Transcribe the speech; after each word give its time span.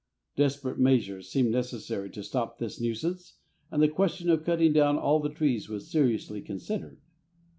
Desperate 0.35 0.79
measures 0.79 1.29
seemed 1.29 1.51
necessary 1.51 2.09
to 2.09 2.23
stop 2.23 2.57
this 2.57 2.81
nuisance, 2.81 3.35
and 3.69 3.83
the 3.83 3.87
question 3.87 4.31
of 4.31 4.43
cutting 4.43 4.73
down 4.73 4.97
all 4.97 5.19
the 5.19 5.29
trees 5.29 5.69
was 5.69 5.91
seriously 5.91 6.41
considered. 6.41 6.99